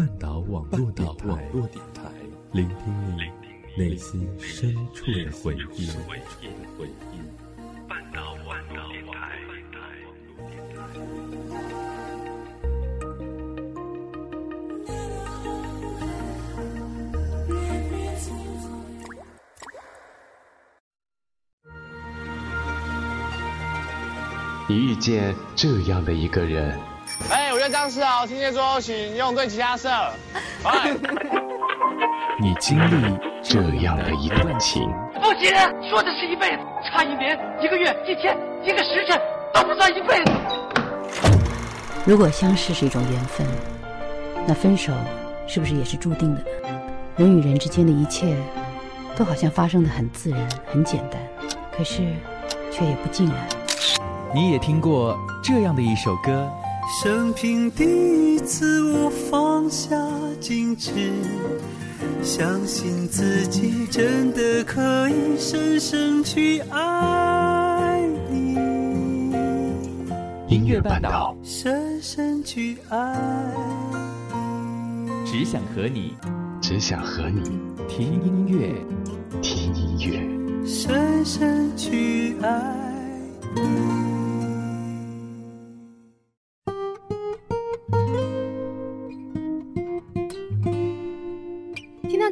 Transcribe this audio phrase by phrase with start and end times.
[0.00, 2.10] 半岛网络电台，
[2.52, 2.74] 聆听
[3.18, 3.20] 你
[3.76, 5.90] 内心深处的回忆。
[7.86, 9.38] 半岛网络电台。
[24.66, 26.78] 你遇见这样的一个人，
[27.70, 29.88] 张世豪，今天最后请用对其他社。
[30.64, 30.90] 哎，
[32.40, 34.82] 你经历这样的一段情，
[35.14, 35.50] 不行，
[35.88, 39.20] 说的是一辈子，差一年、一个月、一天、一个时辰
[39.54, 40.32] 都不算一辈子。
[42.04, 43.46] 如果相识是一种缘分，
[44.46, 44.92] 那分手
[45.46, 46.46] 是不是也是注定的呢？
[47.16, 48.36] 人与人之间的一切，
[49.14, 51.20] 都好像发生的很自然、很简单，
[51.76, 51.98] 可是
[52.72, 53.46] 却也不尽然。
[54.34, 56.50] 你也听过这样的一首歌？
[56.98, 57.84] 生平第
[58.34, 59.96] 一次，我放下
[60.40, 60.90] 矜持，
[62.20, 68.56] 相信自己真的可以深深去爱你。
[70.48, 73.16] 音乐半岛，深深去爱
[75.06, 76.16] 你，只想和你，
[76.60, 78.74] 只想和你听音乐，
[79.40, 82.74] 听音乐，深深去爱
[83.54, 84.09] 你。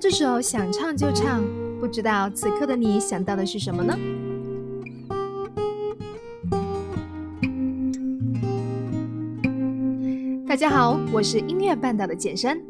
[0.00, 1.42] 这首想唱就唱，
[1.80, 3.98] 不知道此刻的你想到的是什么呢？
[10.46, 12.60] 大家好，我是音乐半岛的简山。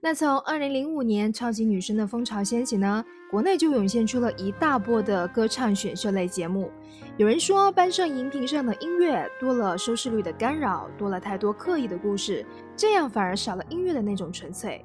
[0.00, 6.70] 那从二零零五年超级女声的风潮掀起呢，国内就涌现出了一大波的歌唱选秀类节目。
[7.16, 14.84] 有人说，班上荧屏上的音乐多了收视率的干扰，多了太多刻意的故事，这样反而少了音乐的那种纯粹。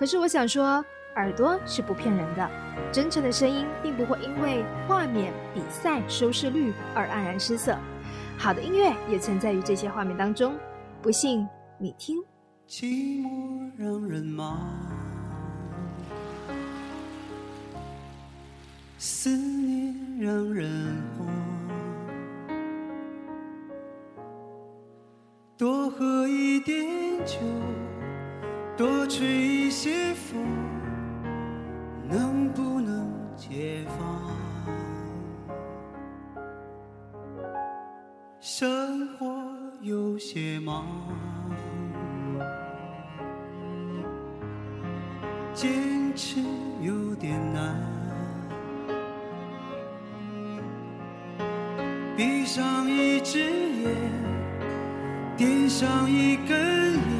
[0.00, 0.82] 可是我想说，
[1.16, 2.50] 耳朵是不骗人的，
[2.90, 7.76] 真诚的声音并不会因为画面、比赛、收视率而黯然失色。
[8.38, 10.54] 好的音乐也存在于这些画面当中，
[11.02, 11.46] 不信
[11.76, 12.16] 你听。
[12.66, 14.58] 寂寞让人忙，
[18.96, 21.28] 思念让人慌，
[25.58, 26.88] 多喝一点
[27.26, 27.36] 酒。
[28.80, 30.42] 多吹一些风，
[32.08, 34.30] 能不能解放？
[38.40, 39.26] 生活
[39.82, 40.86] 有些忙，
[45.52, 45.70] 坚
[46.16, 46.40] 持
[46.80, 47.76] 有点难。
[52.16, 53.40] 闭上一只
[53.82, 53.94] 眼，
[55.36, 57.19] 点上一根烟。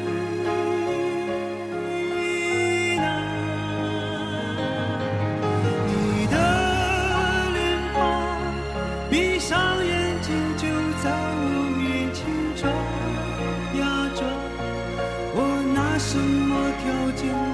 [9.21, 10.65] 闭上眼睛就
[11.03, 11.45] 在我
[11.77, 12.73] 面前转
[13.79, 14.25] 呀转
[15.35, 15.37] 我
[15.75, 16.49] 拿什么
[16.81, 17.50] 条件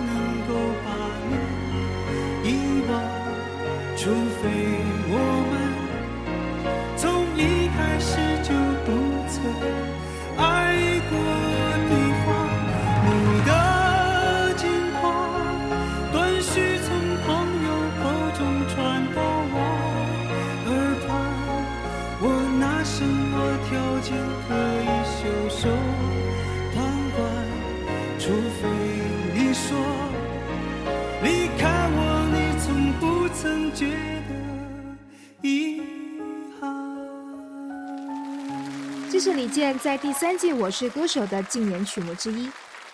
[39.17, 42.51] 这是李健在第三届《我是歌手》的竞演曲目之一。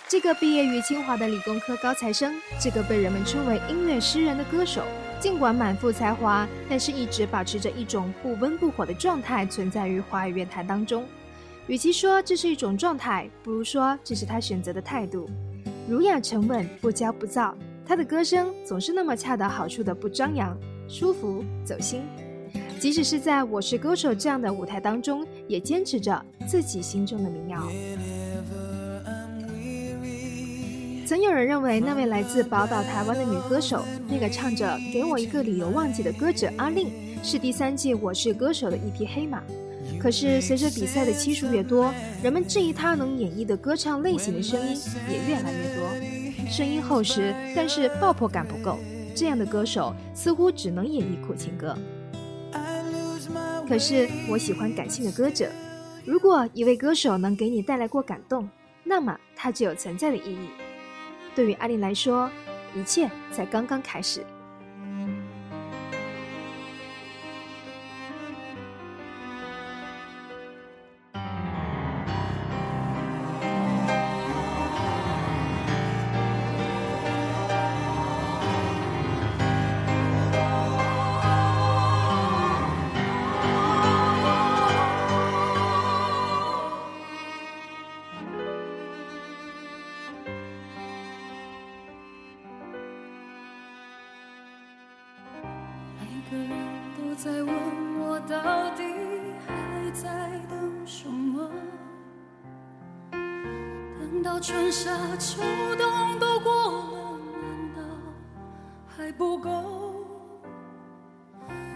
[0.07, 4.85] 这个毕业于清华的理工科高材生，这个被人们称为音乐诗人的歌手，
[5.19, 11.03] 尽管满腹才华，但是一直保持着一种不温不火的状态存在于华语乐坛当中。
[11.67, 15.29] 与其说这是一种状态，不如说这是他选择的态度，
[15.89, 17.53] 儒雅沉稳，不骄不躁。
[17.85, 22.01] 他的歌声总是那么恰到好处的不张扬，舒服走心。
[22.79, 27.61] 即使是在我是歌手这样的舞台当中，也坚持着自己心中的民谣。
[31.05, 36.89] 曾有人认为那位来自宝岛台湾的女歌手，那个唱着《给我一个理由忘记》的歌者阿令，
[37.21, 39.43] 是第三季《我是歌手》的一匹黑马。
[39.99, 41.93] 可是随着比赛的期数越多，
[42.23, 44.77] 人们质疑她能演绎的歌唱类型的声音
[45.09, 48.79] 也越来越多，声音厚实，但是爆破感不够。
[49.13, 51.77] 这样的歌手似乎只能演绎苦情歌。
[53.67, 55.49] 可是我喜欢感性的歌者。
[56.05, 58.49] 如果一位歌手能给你带来过感动，
[58.83, 60.49] 那么他就有存在的意义。
[61.33, 62.29] 对于阿玲来说，
[62.75, 64.21] 一切才刚刚开始。
[105.17, 105.41] 秋
[105.77, 107.81] 冬都过了，难道
[108.87, 109.49] 还不够？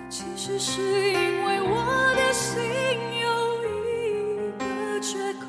[0.09, 1.75] 其实是因为我
[2.15, 2.63] 的心
[3.21, 3.27] 有
[3.65, 3.67] 一
[4.57, 5.45] 个缺口，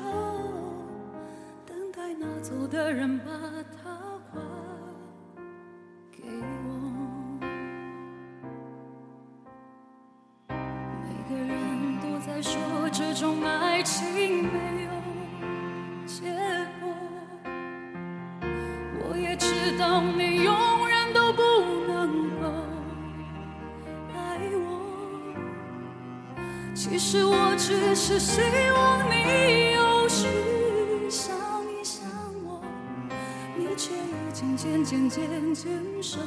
[1.65, 3.25] 等待拿走的人把
[3.71, 3.89] 它
[4.31, 4.39] 还
[6.11, 6.23] 给
[6.65, 6.67] 我。
[10.49, 12.59] 每个人都在说
[12.91, 14.78] 这种爱情没。
[19.71, 21.43] 知道你永远都不
[21.87, 22.47] 能够
[24.15, 24.67] 爱我。
[26.73, 28.41] 其实我只是希
[28.73, 30.25] 望你有时
[31.07, 31.35] 想
[31.71, 32.01] 一想
[32.43, 32.59] 我
[33.55, 36.19] 你却已经渐渐渐渐生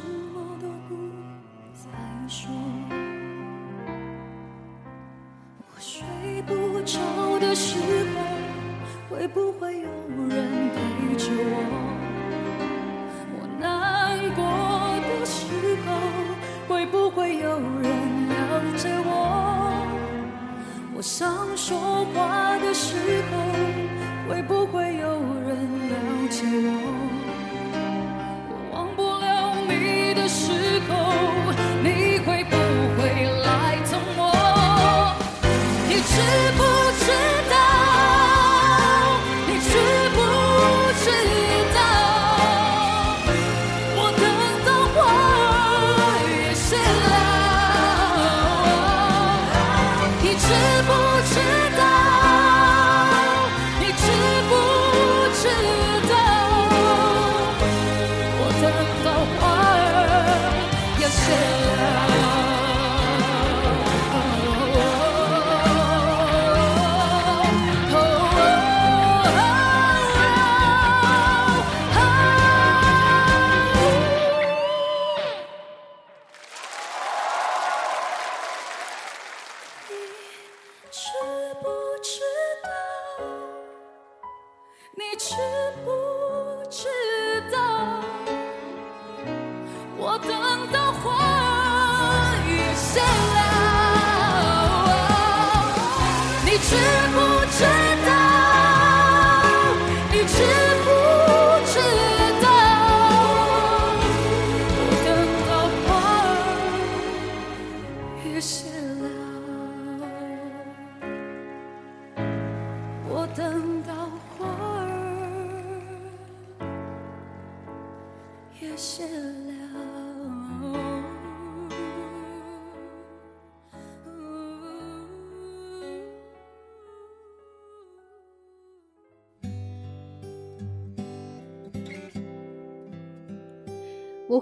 [61.32, 61.61] said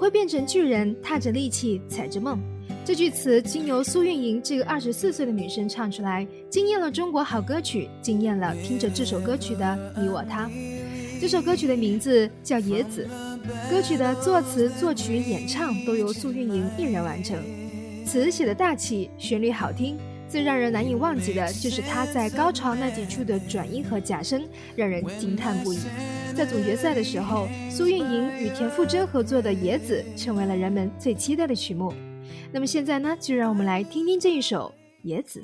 [0.00, 2.40] 会变成巨人，踏着力气，踩着梦。
[2.87, 10.50] 这句词经由苏运莹这个二十四岁的女生唱出来，惊艳了中国好歌曲，惊艳了听着这首歌曲的你我他。
[11.21, 13.07] 这首歌曲的名字叫《野子》，
[13.71, 17.38] 歌曲的作词、作曲、演唱都由苏运莹一人完成。
[18.07, 19.99] 词写的大气，旋律好听，
[20.30, 24.46] 最让人难以忘记的就是他在高潮那几处的转音和假声，
[24.76, 25.78] 让人惊叹不已。
[26.37, 31.92] 在总决赛的时候，苏运莹与田馥甄合作的《野子》成为了人们最期待的曲目。
[32.52, 34.72] 那么现在呢，就让我们来听听这一首
[35.02, 35.40] 《野子》。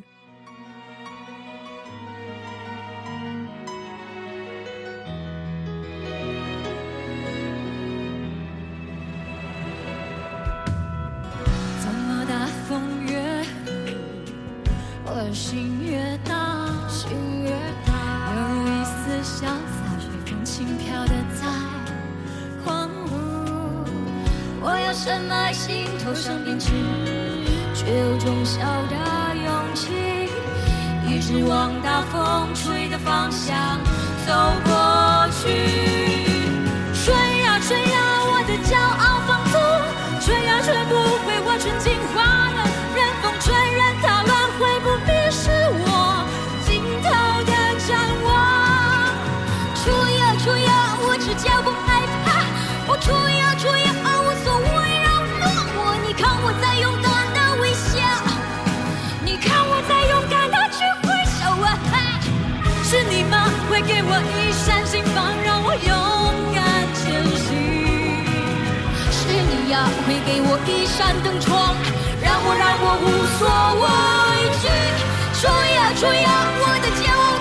[24.99, 26.71] 深埋心头上编织，
[27.75, 28.97] 却有种小的
[29.45, 29.93] 勇气，
[31.07, 33.79] 一直往大风吹的方向
[34.26, 34.33] 走
[34.65, 36.06] 过去。
[70.07, 71.75] 会给我一扇灯窗，
[72.23, 73.43] 让我让我无所
[73.83, 73.85] 畏
[74.63, 74.65] 惧。
[75.35, 77.35] 吹呀吹呀，我的骄傲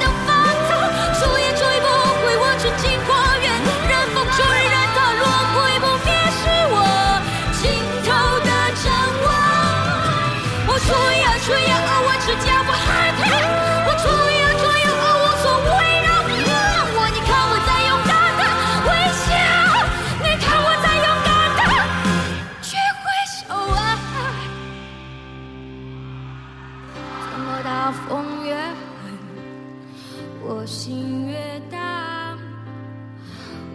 [30.85, 32.37] 心越大？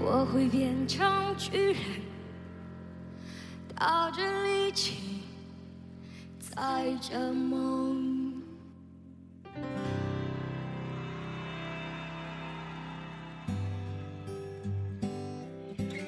[0.00, 1.04] 我会变成
[1.36, 1.76] 巨人，
[3.74, 4.94] 带着力气。
[6.38, 8.40] 载着梦。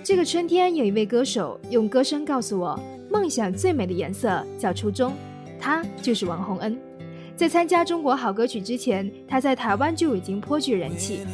[0.05, 2.79] 这个春天，有一位歌手用歌声告诉我，
[3.11, 5.13] 梦想最美的颜色叫初衷。
[5.59, 6.79] 他就是王洪恩。
[7.43, 11.27] 在参加中国好歌曲之前，他在台湾就已经颇具人气。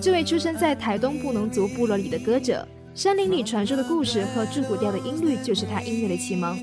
[0.00, 2.66] 这位出生在台东布农族部落里的歌者，
[2.96, 6.58] 山林里传说的故事和住古调的音律，就是他音乐的启蒙。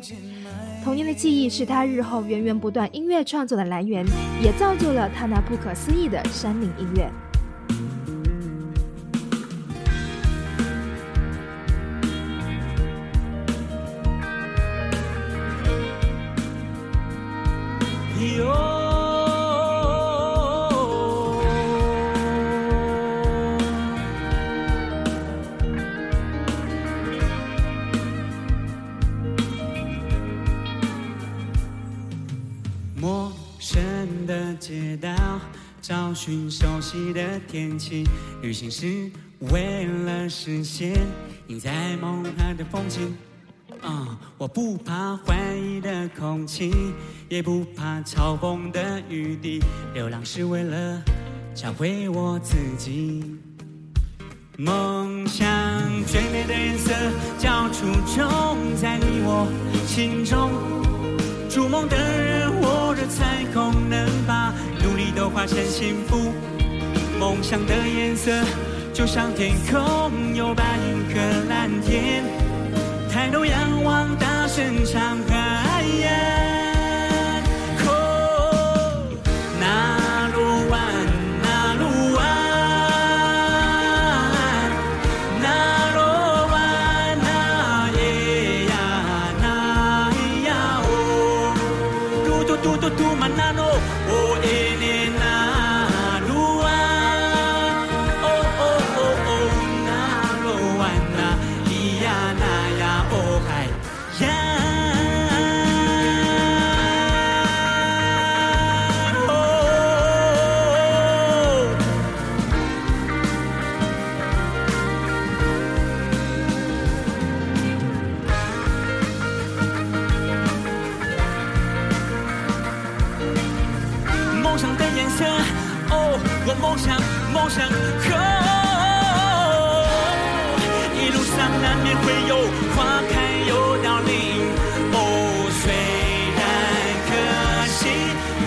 [0.83, 4.05] 童年的记忆是他日后源源不断音乐创作的来源，
[4.43, 7.09] 也造就了他那不可思议的山林音乐。
[36.49, 38.03] 熟悉的天气。
[38.41, 39.09] 旅行是
[39.51, 40.93] 为了实现
[41.47, 43.15] 你在梦海的风景。
[43.81, 46.73] 啊、我不怕怀疑的空气，
[47.29, 49.61] 也不怕嘲讽的雨滴。
[49.93, 51.01] 流浪是为了
[51.55, 53.23] 找回我自己。
[54.57, 55.47] 梦想
[56.05, 56.93] 最美的颜色
[57.37, 59.47] 叫初衷，在你我
[59.87, 60.51] 心中。
[61.49, 64.05] 筑梦的人握着彩虹，能
[65.29, 66.33] 化成幸福。
[67.19, 68.31] 梦想的颜色
[68.93, 71.19] 就像天空，有白云和
[71.49, 72.23] 蓝天。
[73.11, 76.48] 抬头仰望，大声唱哎呀。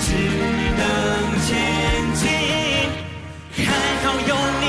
[0.04, 0.08] 只
[0.78, 0.82] 能
[1.46, 1.50] 前
[2.20, 2.22] 进。
[3.64, 3.66] 还
[4.02, 4.64] 好有你，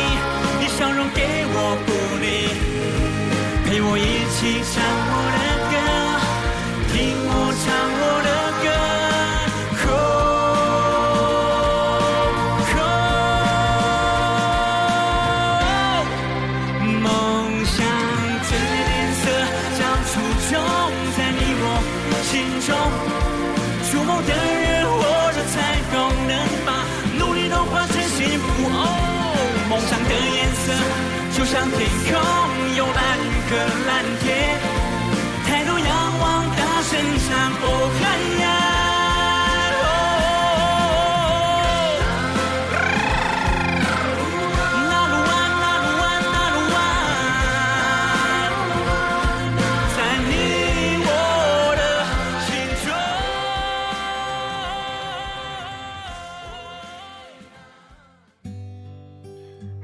[0.59, 1.19] 你笑容给
[1.55, 1.89] 我鼓
[2.23, 2.25] 励，
[3.65, 4.01] 陪我一
[4.33, 4.73] 起向
[5.09, 5.42] 我的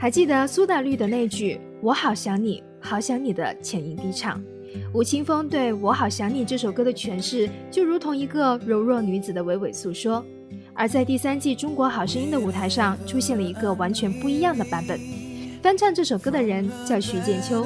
[0.10, 4.44] 还记得苏打绿的那句“我好想你，好想你”的浅吟低唱，
[4.92, 10.26] 吴青峰对我好想你这首歌的诠释，就如同一个柔弱女子的娓娓诉说。
[10.74, 15.00] 而在第三季《中国好声音》的舞台上，出现了一个完全不一样的版本。
[15.62, 17.64] 翻唱这首歌的人叫徐建秋，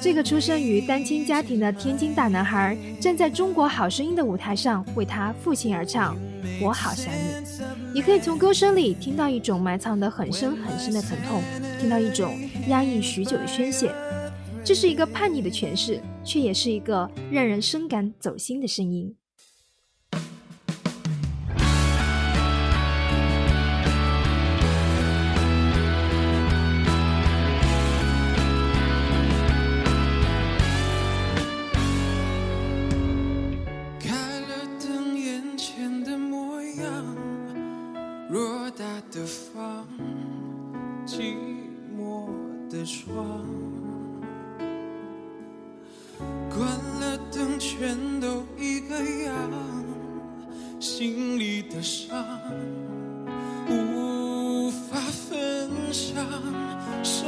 [0.00, 6.14] 这个出生于单亲家庭的天津大男孩，站在中国好声音的舞台上，为他父亲而唱
[6.60, 7.46] 《我好想你》。
[7.94, 11.42] 你可以从歌声里听到一种埋藏得很深很深的疼痛，
[11.80, 12.38] 听到一种
[12.68, 13.92] 压抑许久的宣泄。
[14.62, 19.14] 这是一个叛逆的诠释，却也是一个让人深感走心的声音。
[48.88, 49.50] 个样，
[50.80, 52.16] 心里的伤
[53.68, 56.24] 无法分享。
[57.02, 57.26] 生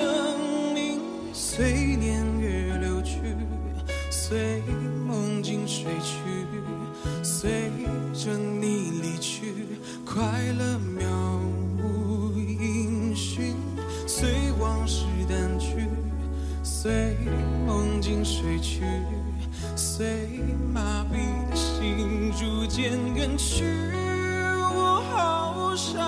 [0.74, 1.00] 命
[1.32, 3.20] 随年月流去，
[4.10, 4.62] 随
[5.06, 6.18] 梦境睡去，
[7.22, 7.70] 随
[8.12, 9.66] 着你离去，
[10.04, 10.22] 快
[10.58, 11.06] 乐渺
[11.82, 13.54] 无音讯，
[14.06, 15.88] 随往事淡去，
[16.62, 17.16] 随
[17.66, 18.82] 梦境睡去，
[19.76, 20.40] 随
[20.72, 21.18] 麻痹
[22.38, 23.64] 逐渐远去。
[24.72, 26.07] 我好想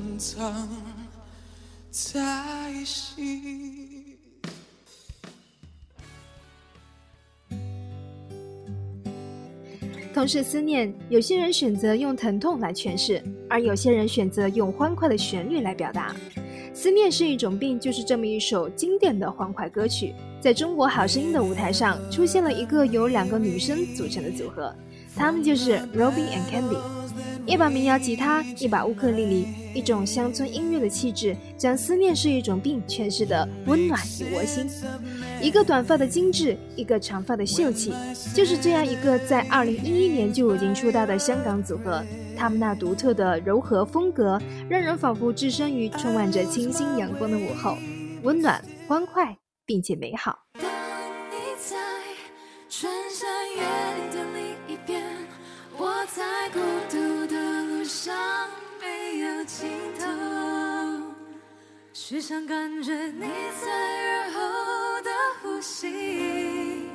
[0.00, 0.66] 深藏
[1.90, 4.16] 在心。
[10.14, 16.16] 同是思念，有些人选择用疼痛来诠释，而有些人选择用欢快的旋律来表达。
[16.72, 24.74] 思念是一种病，就是这么一首经典的欢快歌曲，在中国好声音的舞台上出现了一个由两个女生组成的组合。
[25.14, 26.78] 她们就是 Robin and Candy。
[27.46, 34.68] 一把民谣吉他，一把乌克丽丽，一种乡村音乐的气质，将思念是一种病诠释的温暖与窝心。
[35.40, 37.92] 一个短发的精致，一个长发的秀气，
[38.34, 42.04] 就是这样一个在二零一一年就已经出道的香港组合。
[42.36, 47.76] 他们那独特的柔和风格，让人仿佛置身于充满着清新阳光的午后，
[48.22, 50.38] 温暖、欢快，并且美好。
[50.54, 50.62] 当
[51.30, 51.76] 你在
[52.68, 55.02] 穿山越岭的另一边，
[55.76, 56.58] 我在孤
[56.90, 58.14] 独的路上
[59.52, 60.06] 心头，
[61.92, 63.22] 时常感觉你
[63.60, 65.10] 在耳后的
[65.42, 66.88] 呼吸，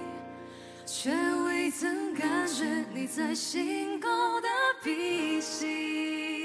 [0.85, 1.11] 却
[1.45, 2.63] 未曾感觉
[2.93, 4.07] 你在心口
[4.39, 4.47] 的
[4.81, 6.44] 鼻息。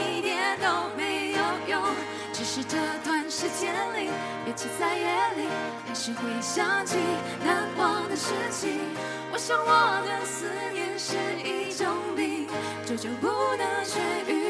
[2.53, 4.09] 是这段时间里，
[4.45, 5.05] 尤其在夜
[5.37, 5.47] 里，
[5.87, 6.97] 还是会想起
[7.45, 8.77] 难忘的事情。
[9.31, 11.15] 我想我的思念是
[11.47, 12.49] 一种病，
[12.85, 14.40] 久久不能痊愈。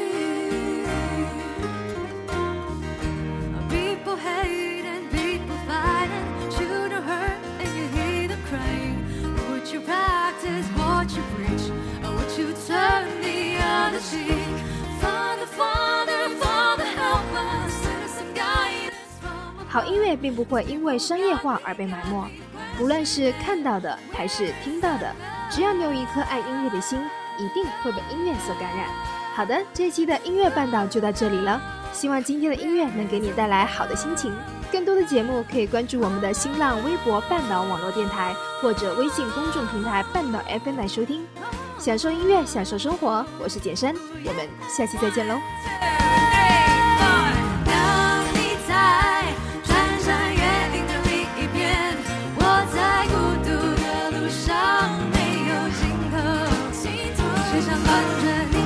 [19.72, 22.28] 好音乐并不会因为商业化而被埋没，
[22.78, 25.10] 无论是看到的还是听到的，
[25.50, 27.00] 只要你有一颗爱音乐的心，
[27.38, 28.86] 一定会被音乐所感染。
[29.34, 31.58] 好的，这一期的音乐半岛就到这里了，
[31.90, 34.30] 希望今天的音乐能给你带来好的心情。
[34.70, 41.24] 更多的节目可以关注我们的新浪微博半岛网络电台或者微信公众平台半岛 FM 来收听。
[41.78, 43.94] 享受音乐，享受生活，我是简山，
[44.26, 45.40] 我们下期再见喽。
[57.64, 58.61] 想看着你。